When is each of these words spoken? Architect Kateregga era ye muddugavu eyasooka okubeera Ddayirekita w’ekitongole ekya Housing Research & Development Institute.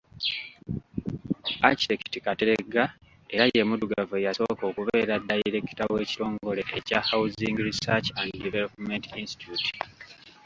Architect 1.67 2.13
Kateregga 2.25 2.83
era 3.33 3.45
ye 3.53 3.61
muddugavu 3.69 4.13
eyasooka 4.17 4.63
okubeera 4.71 5.13
Ddayirekita 5.21 5.83
w’ekitongole 5.91 6.61
ekya 6.77 6.99
Housing 7.09 7.57
Research 7.69 8.07
& 8.27 8.45
Development 8.45 9.05
Institute. 9.21 9.75